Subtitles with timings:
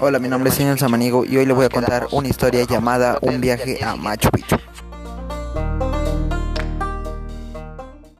[0.00, 3.18] Hola, mi nombre es Señor Samanigo y hoy le voy a contar una historia llamada
[3.20, 4.56] Un viaje a Machu Picchu.